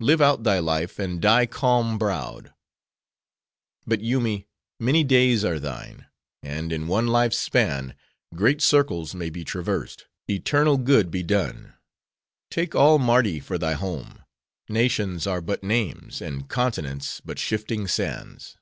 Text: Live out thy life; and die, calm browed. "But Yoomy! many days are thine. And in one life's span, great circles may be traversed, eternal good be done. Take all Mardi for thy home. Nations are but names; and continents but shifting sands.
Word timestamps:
Live 0.00 0.22
out 0.22 0.42
thy 0.42 0.58
life; 0.58 0.98
and 0.98 1.20
die, 1.20 1.44
calm 1.44 1.98
browed. 1.98 2.50
"But 3.86 4.00
Yoomy! 4.00 4.48
many 4.80 5.04
days 5.04 5.44
are 5.44 5.60
thine. 5.60 6.06
And 6.42 6.72
in 6.72 6.86
one 6.88 7.08
life's 7.08 7.36
span, 7.36 7.94
great 8.34 8.62
circles 8.62 9.14
may 9.14 9.28
be 9.28 9.44
traversed, 9.44 10.06
eternal 10.30 10.78
good 10.78 11.10
be 11.10 11.22
done. 11.22 11.74
Take 12.50 12.74
all 12.74 12.98
Mardi 12.98 13.38
for 13.38 13.58
thy 13.58 13.74
home. 13.74 14.24
Nations 14.70 15.26
are 15.26 15.42
but 15.42 15.62
names; 15.62 16.22
and 16.22 16.48
continents 16.48 17.20
but 17.22 17.38
shifting 17.38 17.86
sands. 17.86 18.56